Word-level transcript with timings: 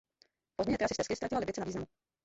Po 0.55 0.63
změně 0.63 0.77
trasy 0.77 0.93
stezky 0.93 1.15
ztratila 1.15 1.39
Libice 1.39 1.61
na 1.61 1.65
významu. 1.65 1.85